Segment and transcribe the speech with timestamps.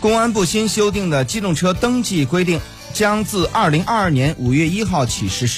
[0.00, 2.60] 公安部新修订的机动车登记规定
[2.92, 5.56] 将自二零二二年五月一号起实施。